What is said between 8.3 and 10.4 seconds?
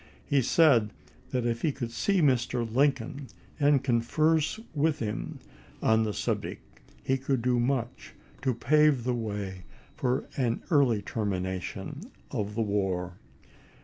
to pave the way for